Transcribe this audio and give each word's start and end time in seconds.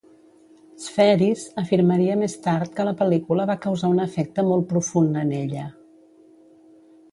Spheeris 0.85 1.43
afirmaria 1.63 2.15
més 2.21 2.33
tard 2.47 2.73
que 2.79 2.87
la 2.89 2.95
pel·lícula 3.03 3.47
va 3.51 3.57
causar 3.67 3.93
un 3.97 4.01
efecte 4.09 4.49
molt 4.51 4.69
profund 4.75 5.23
en 5.27 5.37
ella. 5.45 5.71